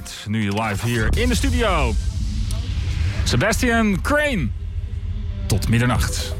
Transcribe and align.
Met 0.00 0.24
nu 0.28 0.50
live 0.50 0.86
hier 0.86 1.08
in 1.18 1.28
de 1.28 1.34
studio. 1.34 1.92
Sebastian 3.24 4.00
Crane. 4.00 4.48
Tot 5.46 5.68
middernacht. 5.68 6.39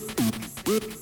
Thank 0.00 0.68
you. 0.68 0.99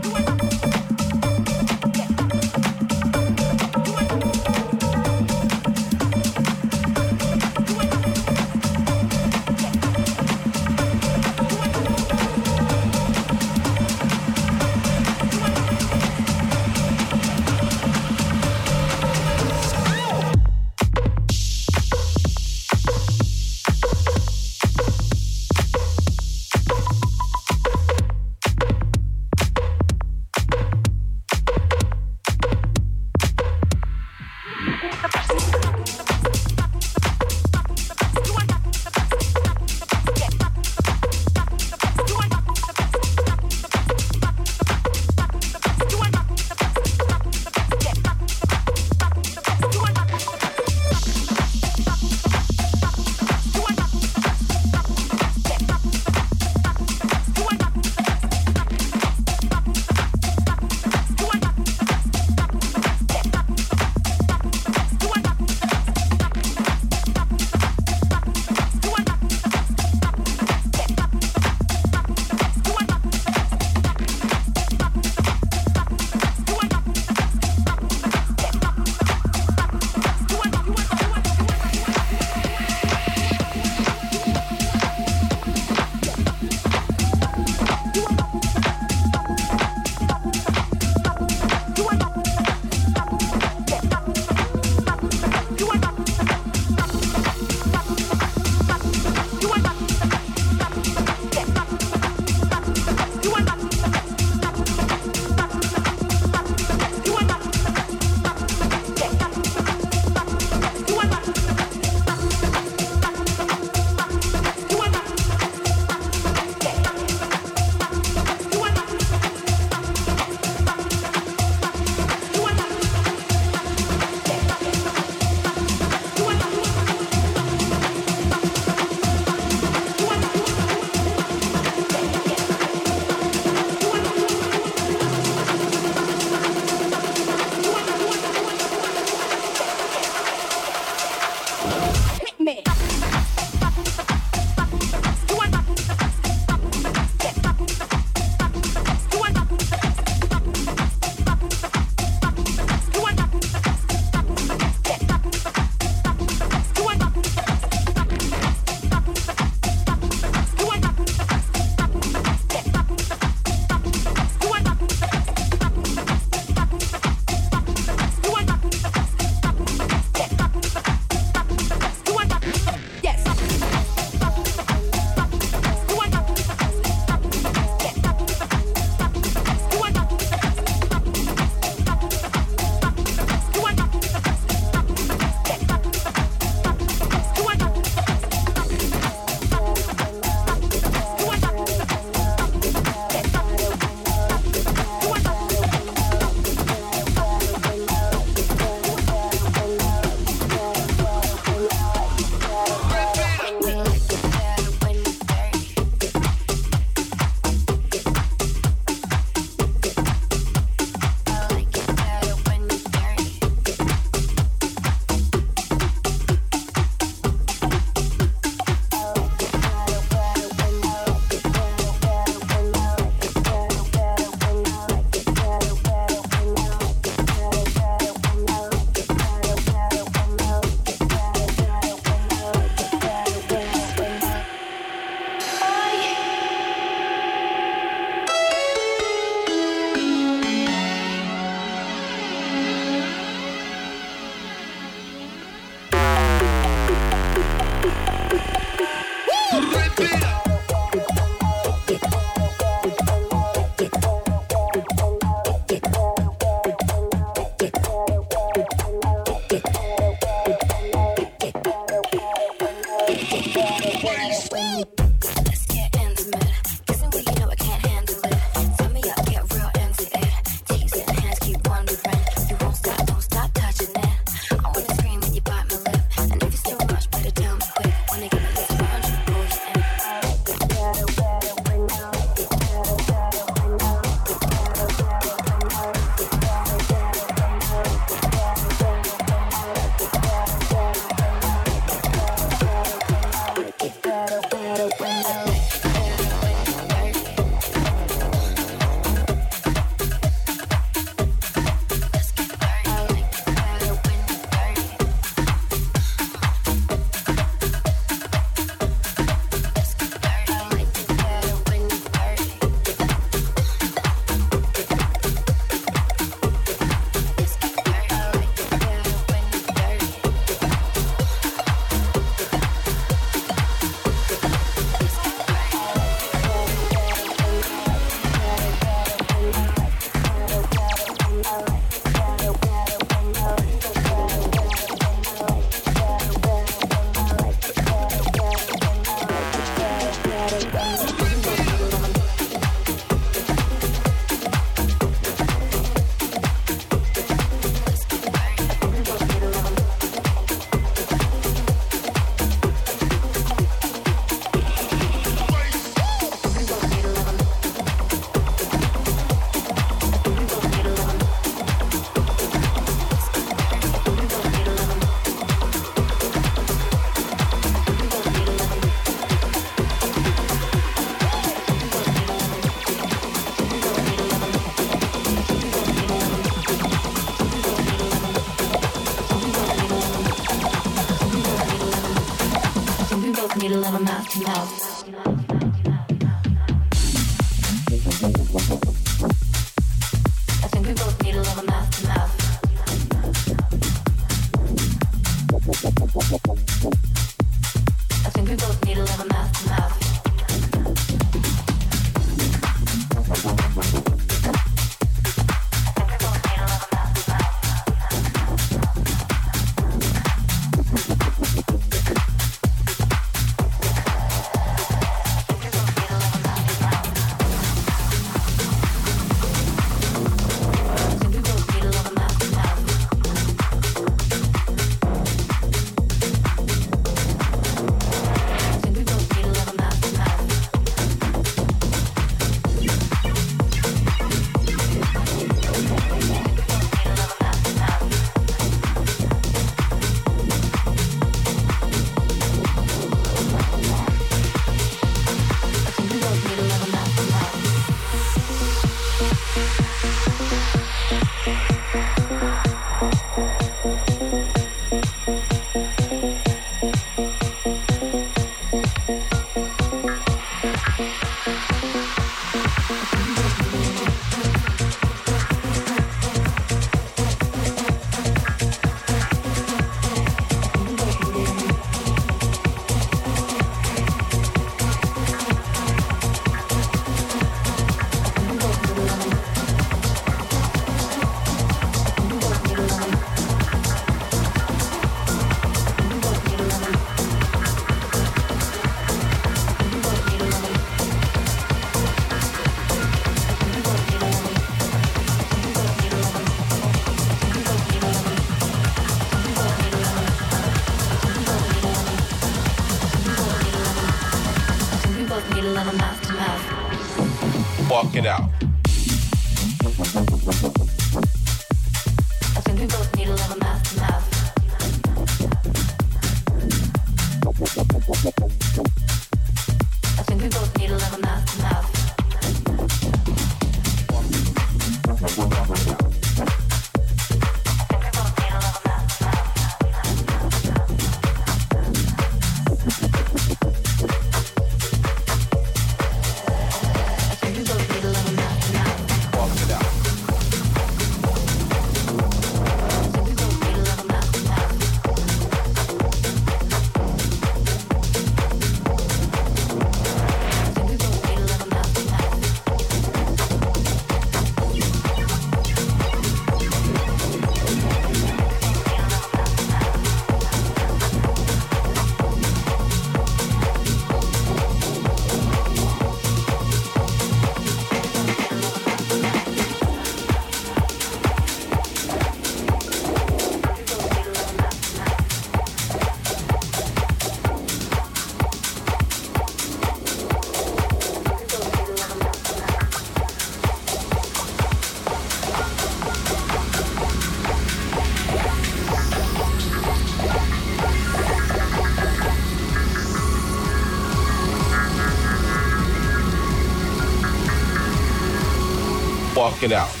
It 599.63 599.71
out. 599.71 600.00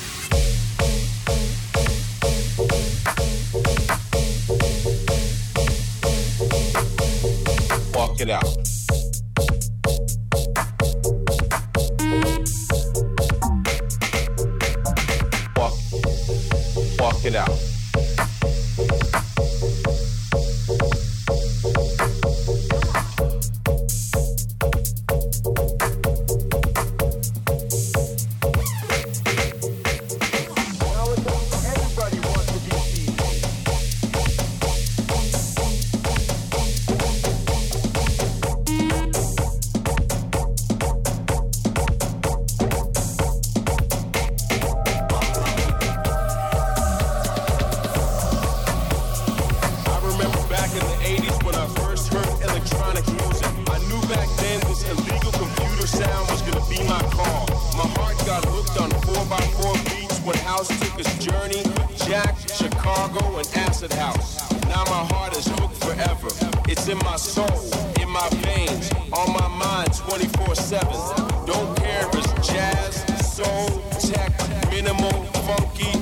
House 60.61 60.79
took 60.79 60.99
its 60.99 61.25
journey, 61.25 61.63
Jack, 62.05 62.37
Chicago, 62.47 63.39
and 63.39 63.47
Acid 63.55 63.91
House. 63.93 64.51
Now 64.65 64.83
my 64.85 65.03
heart 65.11 65.35
is 65.35 65.47
hooked 65.47 65.77
forever. 65.83 66.27
It's 66.69 66.87
in 66.87 66.99
my 66.99 67.15
soul, 67.15 67.61
in 67.99 68.07
my 68.07 68.29
veins, 68.45 68.91
on 69.11 69.33
my 69.33 69.47
mind 69.47 69.89
24-7. 69.89 71.47
Don't 71.47 71.75
care 71.77 72.07
if 72.07 72.13
it's 72.13 72.47
jazz, 72.47 72.93
soul, 73.35 73.81
tech, 73.99 74.31
minimal, 74.69 75.23
funky, 75.49 76.00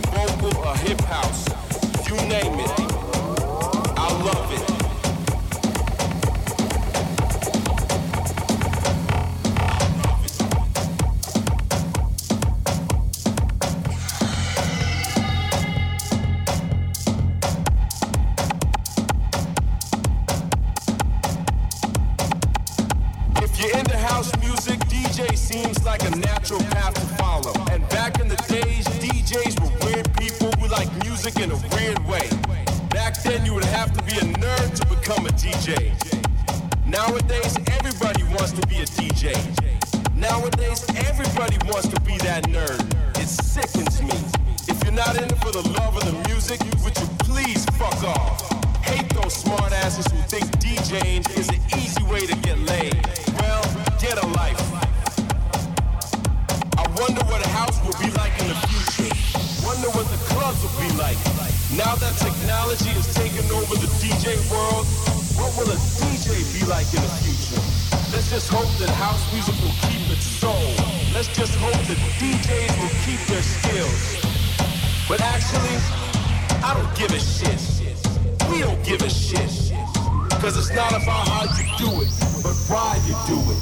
Cause 80.50 80.68
it's 80.68 80.76
not 80.76 80.91
about 80.91 81.28
how 81.28 81.43
you 81.43 81.78
do 81.78 82.02
it, 82.02 82.10
but 82.41 82.56
why 82.68 83.00
you 83.06 83.14
do 83.28 83.38
it. 83.52 83.62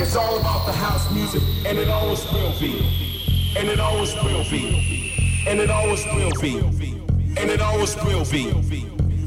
It's 0.00 0.16
all 0.16 0.40
about 0.40 0.64
the 0.64 0.72
house 0.72 1.12
music, 1.12 1.42
and 1.66 1.76
it 1.76 1.90
always 1.90 2.24
will 2.32 2.58
be. 2.58 3.52
And 3.54 3.68
it 3.68 3.78
always 3.78 4.14
will 4.14 4.42
be. 4.44 5.44
And 5.46 5.60
it 5.60 5.68
always 5.68 6.06
will 6.06 6.32
be. 6.40 6.60
And 7.36 7.50
it 7.50 7.60
always 7.60 7.94
will 7.96 8.24
be. 8.24 8.48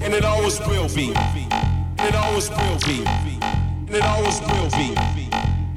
And 0.01 0.15
it 0.15 0.25
always 0.25 0.59
will 0.61 0.89
be. 0.89 1.13
And 1.13 2.01
it 2.01 2.15
always 2.15 2.49
will 2.49 2.79
be. 2.79 3.03
And 3.85 3.95
it 3.95 4.01
always 4.01 4.41
will 4.41 4.71
be. 4.71 4.95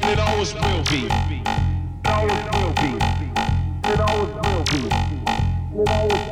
And 0.01 0.11
it 0.11 0.19
always 0.19 0.55
will 0.55 0.85
be. 0.85 1.05
It 1.05 2.09
always 2.09 2.45
will 2.55 2.73
be. 2.81 2.97
It 3.85 4.01
always 4.01 4.33
will 4.47 4.65
be. 4.65 5.83
It 5.83 5.89
always 5.91 6.28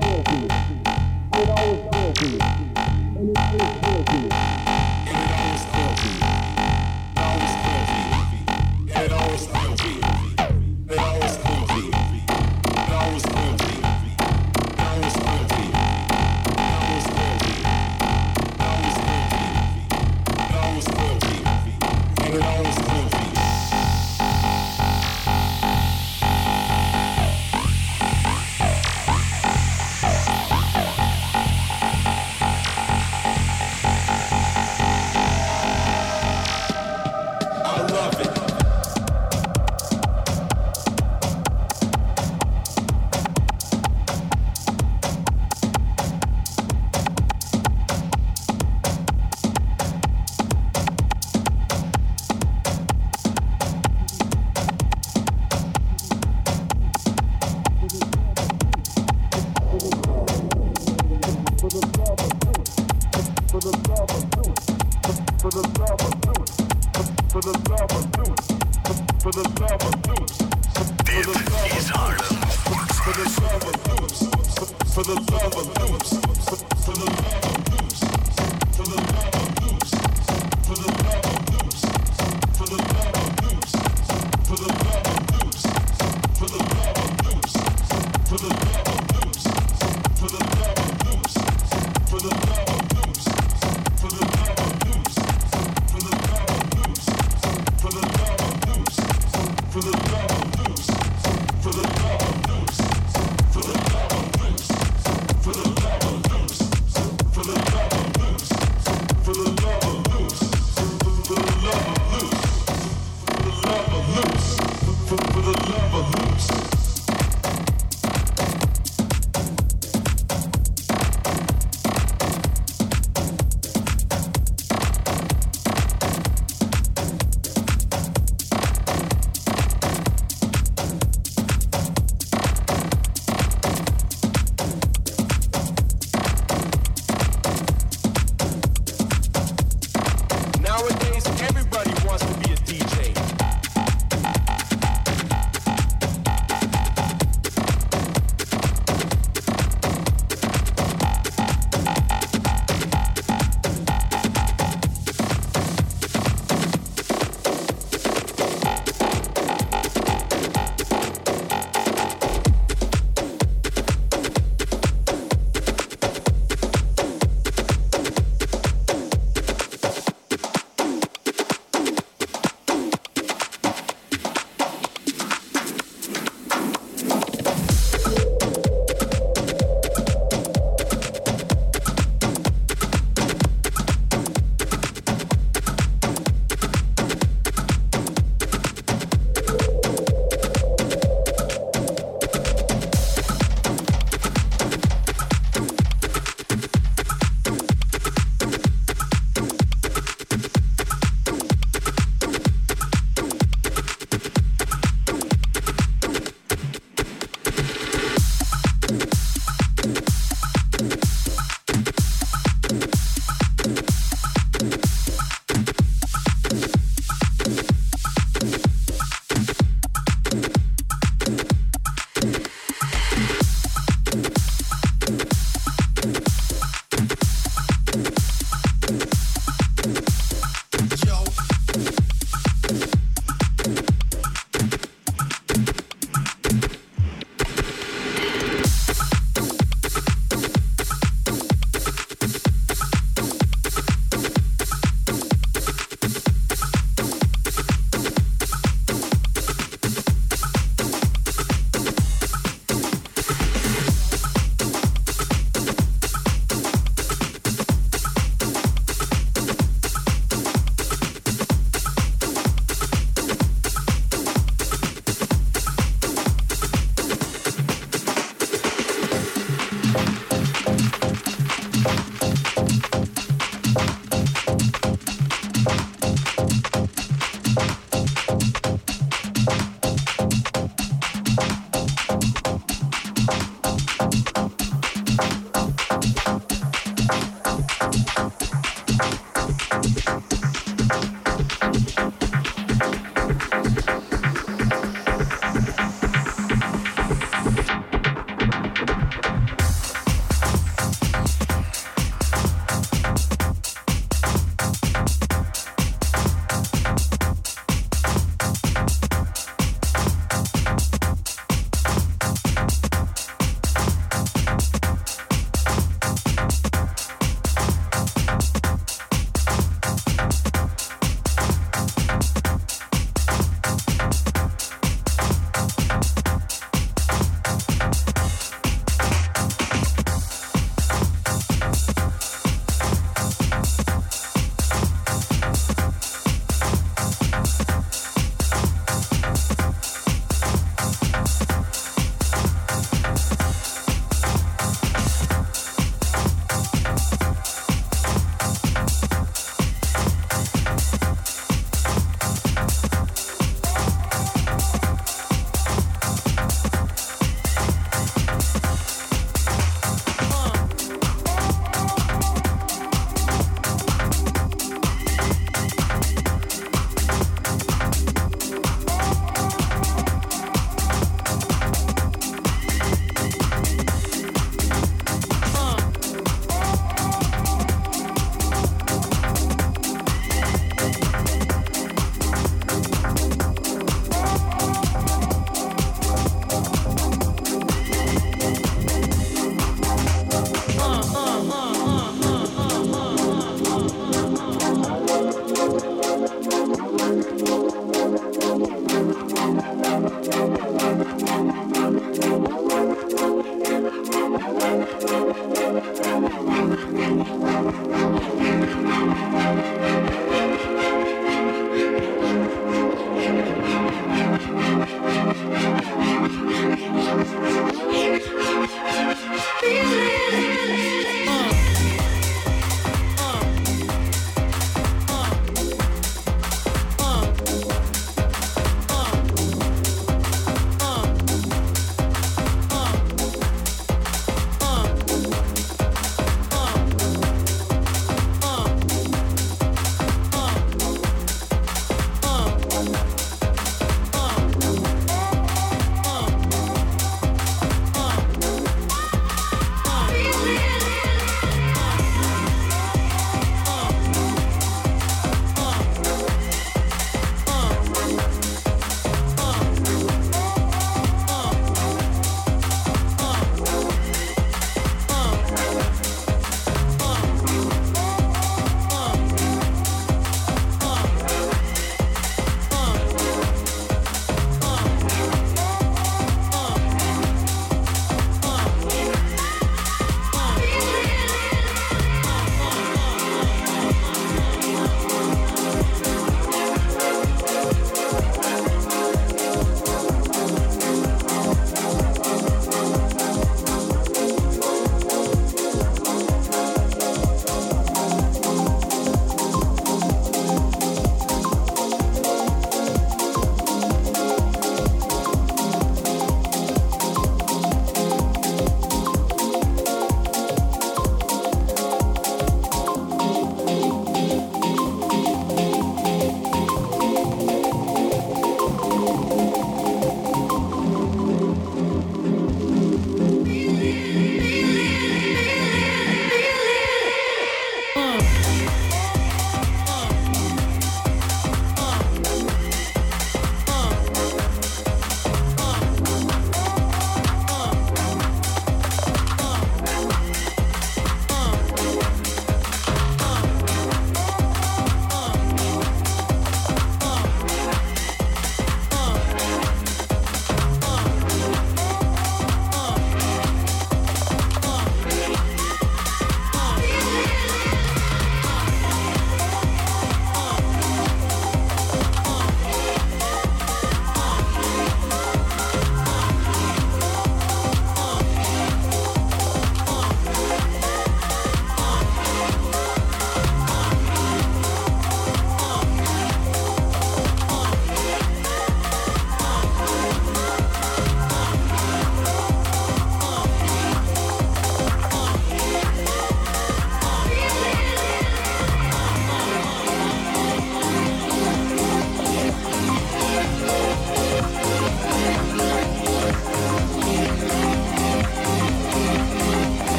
Feeling 419.61 420.16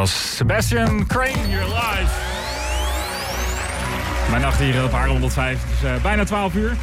Was 0.00 0.36
Sebastian 0.36 1.06
Crane 1.06 1.46
hier 1.46 1.64
live. 1.64 2.12
Mijn 4.30 4.42
nacht 4.42 4.58
hier 4.58 4.84
op 4.84 4.92
haar 4.92 5.08
105. 5.08 5.58
Het 5.62 5.72
is 5.76 5.88
eh, 5.88 6.02
bijna 6.02 6.24
12 6.24 6.54
uur. 6.54 6.76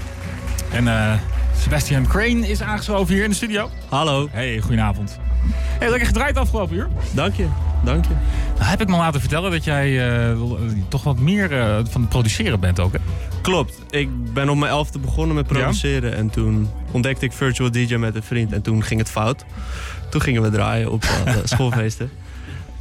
En 0.71 0.87
eh, 0.87 1.13
Sebastian 1.57 2.07
Crane 2.07 2.47
is 2.47 2.61
aangeschoven 2.61 3.13
hier 3.13 3.23
in 3.23 3.29
de 3.29 3.35
studio. 3.35 3.69
Hallo. 3.89 4.27
Hey, 4.31 4.59
goedenavond. 4.59 5.19
Hey, 5.79 5.89
lekker 5.89 6.07
gedraaid 6.07 6.37
afgelopen 6.37 6.75
uur. 6.75 6.87
Dank 7.11 7.35
je. 7.35 7.47
Dank 7.83 8.05
je. 8.05 8.13
Nou, 8.57 8.69
heb 8.69 8.81
ik 8.81 8.87
me 8.87 8.97
laten 8.97 9.19
vertellen 9.19 9.51
dat 9.51 9.63
jij 9.63 10.17
eh, 10.29 10.37
toch 10.87 11.03
wat 11.03 11.19
meer 11.19 11.59
eh, 11.59 11.79
van 11.89 12.01
het 12.01 12.09
produceren 12.09 12.59
bent 12.59 12.79
ook, 12.79 12.93
hè? 12.93 12.99
Klopt. 13.41 13.79
Ik 13.89 14.33
ben 14.33 14.49
op 14.49 14.57
mijn 14.57 14.71
elfde 14.71 14.99
begonnen 14.99 15.35
met 15.35 15.47
produceren. 15.47 16.15
En 16.15 16.29
toen 16.29 16.69
ontdekte 16.91 17.25
ik 17.25 17.31
Virtual 17.31 17.71
DJ 17.71 17.95
met 17.95 18.15
een 18.15 18.23
vriend. 18.23 18.53
En 18.53 18.61
toen 18.61 18.83
ging 18.83 18.99
het 18.99 19.09
fout. 19.09 19.45
Toen 20.09 20.21
gingen 20.21 20.41
we 20.41 20.49
draaien 20.49 20.91
op 20.91 21.03
eh, 21.03 21.33
schoolfeesten. 21.43 22.11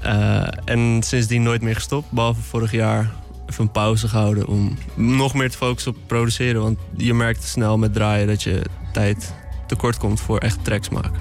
Eh, 0.07 0.47
en 0.65 1.03
sindsdien 1.03 1.43
nooit 1.43 1.63
meer 1.63 1.75
gestopt. 1.75 2.11
Behalve 2.11 2.41
vorig 2.43 2.71
jaar 2.73 3.11
even 3.51 3.65
een 3.65 3.71
pauze 3.71 4.09
gehouden 4.09 4.47
om 4.47 4.77
nog 4.95 5.35
meer 5.35 5.51
te 5.51 5.57
focussen 5.57 5.93
op 5.93 5.99
produceren. 6.07 6.63
Want 6.63 6.79
je 6.97 7.15
merkt 7.15 7.43
snel 7.45 7.79
met 7.79 7.93
draaien 7.93 8.27
dat 8.27 8.43
je 8.43 8.63
tijd 8.93 9.35
tekort 9.67 9.99
komt 9.99 10.21
voor 10.21 10.39
echt 10.39 10.65
tracks 10.65 10.89
maken. 10.89 11.21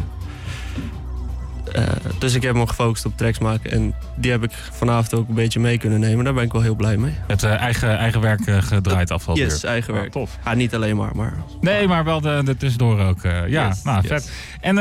Eh, 1.73 1.83
dus 2.19 2.33
ik 2.33 2.41
heb 2.41 2.55
me 2.55 2.67
gefocust 2.67 3.05
op 3.05 3.17
tracks 3.17 3.39
maken. 3.39 3.71
En 3.71 3.95
die 4.15 4.31
heb 4.31 4.43
ik 4.43 4.51
vanavond 4.71 5.13
ook 5.13 5.27
een 5.27 5.35
beetje 5.35 5.59
mee 5.59 5.77
kunnen 5.77 5.99
nemen. 5.99 6.25
Daar 6.25 6.33
ben 6.33 6.43
ik 6.43 6.51
wel 6.51 6.61
heel 6.61 6.75
blij 6.75 6.97
mee. 6.97 7.11
Je 7.11 7.17
hebt 7.27 7.43
eh, 7.43 7.51
eigen, 7.61 7.97
eigen 7.97 8.21
werk 8.21 8.41
gedraaid 8.63 9.11
afgelopen 9.11 9.43
Yes, 9.43 9.63
eigen 9.63 9.93
Ja, 9.93 9.99
werk. 9.99 10.11
tof. 10.11 10.37
Ja, 10.45 10.53
niet 10.53 10.75
alleen 10.75 10.95
maar, 10.95 11.15
maar 11.15 11.33
Nee, 11.61 11.87
maar 11.87 12.03
wel 12.03 12.21
de, 12.21 12.41
de 12.45 12.57
tussendoor 12.57 12.99
ook. 12.99 13.21
ja, 13.21 13.45
Yes, 13.67 13.83
nou, 13.83 14.01
yes. 14.01 14.07
vet. 14.11 14.31
En 14.61 14.77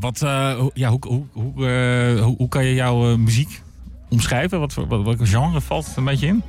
wat, 0.00 0.22
eh, 0.22 0.54
hoe- 0.54 0.70
ja, 0.74 0.88
hoe, 0.90 0.98
hoe, 1.06 1.24
hoe, 1.32 1.66
eh, 1.68 2.22
hoe, 2.22 2.36
hoe 2.36 2.48
kan 2.48 2.64
je 2.64 2.74
jouw 2.74 3.10
eh, 3.12 3.16
muziek 3.18 3.62
omschrijven? 4.08 4.60
Wat, 4.60 4.72
voor- 4.72 4.86
wat, 4.86 5.02
welke 5.04 5.26
genre 5.26 5.60
valt 5.60 5.86
het 5.86 5.96
een 5.96 6.04
beetje 6.04 6.26
in? 6.26 6.42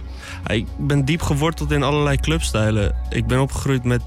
Ik 0.47 0.65
ben 0.77 1.05
diep 1.05 1.21
geworteld 1.21 1.71
in 1.71 1.83
allerlei 1.83 2.17
clubstijlen. 2.17 2.95
Ik 3.09 3.27
ben 3.27 3.41
opgegroeid 3.41 3.83
met 3.83 4.01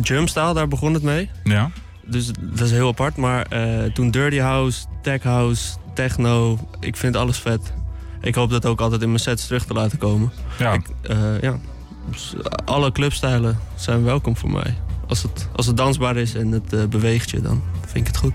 drumstyle, 0.00 0.54
daar 0.54 0.68
begon 0.68 0.94
het 0.94 1.02
mee. 1.02 1.30
Ja. 1.44 1.70
Dus 2.06 2.30
dat 2.40 2.66
is 2.66 2.70
heel 2.70 2.88
apart. 2.88 3.16
Maar 3.16 3.46
eh, 3.46 3.92
toen 3.92 4.10
Dirty 4.10 4.38
House, 4.38 4.84
Tech 5.02 5.22
House, 5.22 5.76
Techno, 5.94 6.58
ik 6.80 6.96
vind 6.96 7.16
alles 7.16 7.38
vet. 7.38 7.72
Ik 8.20 8.34
hoop 8.34 8.50
dat 8.50 8.66
ook 8.66 8.80
altijd 8.80 9.02
in 9.02 9.08
mijn 9.08 9.20
sets 9.20 9.46
terug 9.46 9.64
te 9.64 9.72
laten 9.72 9.98
komen. 9.98 10.30
ja. 10.58 10.72
Ik, 10.72 10.86
ja. 11.40 11.58
Dus 12.10 12.34
alle 12.64 12.92
clubstijlen 12.92 13.58
zijn 13.74 14.04
welkom 14.04 14.36
voor 14.36 14.50
mij. 14.50 14.74
Als 15.08 15.22
het, 15.22 15.48
als 15.56 15.66
het 15.66 15.76
dansbaar 15.76 16.16
is 16.16 16.34
en 16.34 16.50
het 16.52 16.90
beweegt 16.90 17.30
je, 17.30 17.40
dan 17.40 17.62
vind 18.04 18.08
ik 18.08 18.14
het 18.14 18.16
goed. 18.16 18.32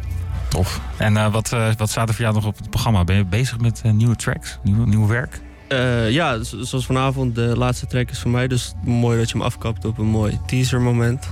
Tof. 0.50 0.82
En 0.98 1.18
eh, 1.18 1.32
wat, 1.32 1.54
eh, 1.54 1.68
wat 1.78 1.90
staat 1.90 2.08
er 2.08 2.14
voor 2.14 2.24
jou 2.24 2.36
nog 2.36 2.46
op 2.46 2.58
het 2.58 2.70
programma? 2.70 3.04
Ben 3.04 3.16
je 3.16 3.26
bezig 3.26 3.60
met 3.60 3.82
eh, 3.84 3.92
nieuwe 3.92 4.16
tracks, 4.16 4.60
nieuw, 4.64 4.86
nieuw 4.86 5.08
werk? 5.08 5.42
Eh, 5.68 6.12
ja, 6.12 6.44
zo- 6.44 6.64
zoals 6.64 6.86
vanavond, 6.86 7.36
de 7.36 7.54
laatste 7.58 7.86
track 7.86 8.10
is 8.10 8.20
voor 8.20 8.32
mij. 8.32 8.48
Dus 8.48 8.74
mooi 8.86 9.18
dat 9.18 9.30
je 9.30 9.38
hem 9.38 9.46
afkapt 9.46 9.86
op 9.86 9.98
een 9.98 10.06
mooi 10.06 10.40
teaser 10.46 10.82
moment. 10.82 11.28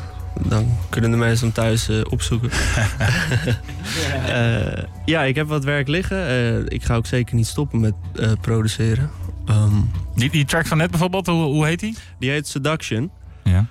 Dan 0.48 0.68
kunnen 0.90 1.12
de 1.12 1.18
mensen 1.18 1.46
hem 1.46 1.54
thuis 1.56 1.90
opzoeken. 2.10 2.50
Eh, 4.28 4.84
ja, 5.06 5.24
ik 5.24 5.36
heb 5.36 5.48
wat 5.48 5.64
werk 5.64 5.88
liggen. 5.88 6.28
Eh, 6.28 6.58
ik 6.68 6.84
ga 6.84 6.96
ook 6.96 7.06
zeker 7.06 7.36
niet 7.36 7.48
stoppen 7.48 7.80
met 7.80 7.94
eh, 8.16 8.32
produceren. 8.42 9.10
Ehm, 9.46 9.74
Die, 10.16 10.30
die 10.30 10.46
track 10.46 10.68
van 10.68 10.78
net 10.78 10.90
bijvoorbeeld, 10.90 11.28
hoe, 11.28 11.44
hoe 11.44 11.66
heet 11.66 11.80
die? 11.80 11.98
die 12.20 12.30
heet 12.30 12.48
Seduction. 12.48 13.12
Ja. 13.44 13.66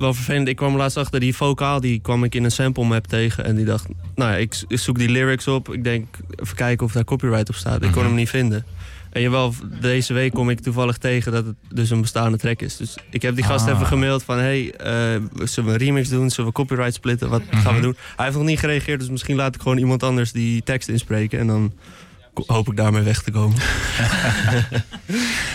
Wel 0.00 0.14
vervelend. 0.14 0.48
Ik 0.48 0.56
kwam 0.56 0.76
laatst 0.76 0.96
achter 0.96 1.20
die 1.20 1.36
vocaal, 1.36 1.80
die 1.80 2.00
kwam 2.00 2.24
ik 2.24 2.34
in 2.34 2.44
een 2.44 2.50
sample 2.50 2.84
map 2.84 3.06
tegen. 3.06 3.44
En 3.44 3.56
die 3.56 3.64
dacht, 3.64 3.86
nou 4.14 4.30
ja, 4.30 4.36
ik, 4.36 4.62
ik 4.68 4.78
zoek 4.78 4.98
die 4.98 5.08
lyrics 5.08 5.48
op. 5.48 5.72
Ik 5.74 5.84
denk, 5.84 6.06
even 6.36 6.56
kijken 6.56 6.86
of 6.86 6.92
daar 6.92 7.04
copyright 7.04 7.48
op 7.48 7.54
staat. 7.54 7.82
Ik 7.82 7.92
kon 7.92 8.04
hem 8.04 8.14
niet 8.14 8.28
vinden. 8.28 8.64
En 9.12 9.22
jawel, 9.22 9.54
deze 9.80 10.12
week 10.12 10.32
kom 10.32 10.50
ik 10.50 10.60
toevallig 10.60 10.96
tegen 10.96 11.32
dat 11.32 11.46
het 11.46 11.54
dus 11.68 11.90
een 11.90 12.00
bestaande 12.00 12.38
track 12.38 12.60
is. 12.60 12.76
Dus 12.76 12.96
ik 13.10 13.22
heb 13.22 13.34
die 13.34 13.44
gast 13.44 13.66
Ah. 13.66 13.74
even 13.74 13.86
gemaild 13.86 14.22
van... 14.22 14.38
hey, 14.38 14.74
eh, 14.74 15.22
zullen 15.44 15.68
we 15.70 15.76
een 15.76 15.84
remix 15.86 16.08
doen? 16.08 16.30
Zullen 16.30 16.50
we 16.50 16.56
copyright 16.56 16.94
splitten? 16.94 17.28
Wat 17.28 17.42
gaan 17.50 17.74
we 17.74 17.80
doen? 17.80 17.96
Hij 18.16 18.24
heeft 18.24 18.36
nog 18.36 18.46
niet 18.46 18.58
gereageerd, 18.58 19.00
dus 19.00 19.10
misschien 19.10 19.36
laat 19.36 19.54
ik 19.54 19.60
gewoon 19.60 19.78
iemand 19.78 20.02
anders 20.02 20.32
die 20.32 20.62
tekst 20.62 20.88
inspreken. 20.88 21.38
En 21.38 21.46
dan 21.46 21.72
hoop 22.46 22.68
ik 22.70 22.76
daarmee 22.76 23.02
weg 23.02 23.22
te 23.22 23.30
komen. 23.30 23.56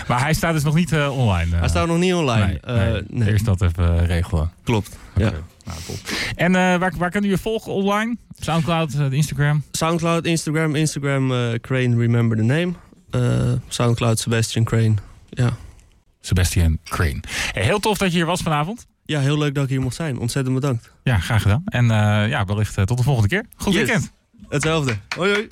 Maar 0.07 0.19
hij 0.21 0.33
staat 0.33 0.53
dus 0.53 0.63
nog 0.63 0.75
niet 0.75 0.91
eh, 0.91 1.17
online. 1.17 1.53
eh. 1.53 1.59
Hij 1.59 1.67
staat 1.69 1.87
nog 1.87 1.97
niet 1.97 2.13
online. 2.13 2.45
Nee, 2.45 2.59
Eh, 2.59 2.91
nee. 2.91 3.03
nee. 3.09 3.29
Eerst 3.31 3.45
dat 3.45 3.61
even 3.61 3.99
eh, 3.99 4.05
regelen. 4.05 4.51
Klopt, 4.63 4.97
ja. 5.15 5.31
Nou. 5.65 5.77
En 6.35 6.55
eh, 6.55 6.61
waar, 6.77 6.93
waar 6.97 7.09
kunnen 7.09 7.29
je 7.29 7.37
volgen 7.37 7.71
online? 7.71 8.17
Soundcloud, 8.39 8.93
eh, 8.93 9.11
Instagram? 9.11 9.63
Soundcloud, 9.71 10.25
Instagram, 10.25 10.75
Instagram 10.75 11.31
eh, 11.31 11.53
Crane 11.61 11.95
Remember 11.97 12.37
the 12.37 12.43
Name. 12.43 12.73
Eh, 13.11 13.51
Soundcloud 13.67 14.19
Sebastian 14.19 14.63
Crane. 14.63 14.93
Ja. 15.29 15.49
Sebastian 16.21 16.77
Crane. 16.83 17.19
Hey, 17.53 17.63
heel 17.63 17.79
tof 17.79 17.97
dat 17.97 18.11
je 18.11 18.17
hier 18.17 18.25
was 18.25 18.41
vanavond. 18.41 18.85
ja, 19.05 19.19
heel 19.19 19.37
leuk 19.37 19.53
dat 19.55 19.63
ik 19.63 19.69
hier 19.69 19.81
mocht 19.81 19.95
zijn. 19.95 20.19
Ontzettend 20.19 20.55
bedankt. 20.55 20.91
Ja, 21.03 21.17
graag 21.19 21.41
gedaan. 21.41 21.61
En 21.65 21.91
eh, 21.91 22.29
ja, 22.29 22.45
wellicht 22.45 22.77
eh, 22.77 22.83
tot 22.83 22.97
de 22.97 23.03
volgende 23.03 23.29
keer. 23.29 23.45
Goed 23.55 23.73
Yes. 23.73 23.83
weekend. 23.83 24.11
Hetzelfde. 24.49 24.95
Hoi 25.17 25.31
hoi. 25.33 25.47